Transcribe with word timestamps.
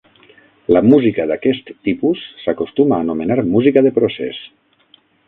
La 0.75 0.81
música 0.85 1.27
d'aquest 1.31 1.69
tipus 1.89 2.23
s'acostuma 2.45 2.97
a 2.99 3.05
anomenar 3.07 3.39
música 3.53 3.85
de 3.89 3.93
procés. 3.99 4.41